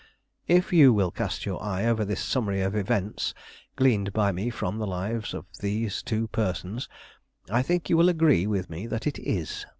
If 0.47 0.73
you 0.73 0.91
will 0.93 1.11
cast 1.11 1.45
your 1.45 1.61
eye 1.61 1.85
over 1.85 2.03
this 2.03 2.19
summary 2.19 2.61
of 2.63 2.75
events 2.75 3.35
gleaned 3.75 4.13
by 4.13 4.31
me 4.31 4.49
from 4.49 4.79
the 4.79 4.87
lives 4.87 5.31
of 5.31 5.45
these 5.59 6.01
two 6.01 6.27
persons, 6.29 6.89
I 7.51 7.61
think 7.61 7.87
you 7.87 7.97
will 7.97 8.09
agree 8.09 8.47
with 8.47 8.67
me 8.67 8.87
that 8.87 9.05
it 9.05 9.19
is." 9.19 9.67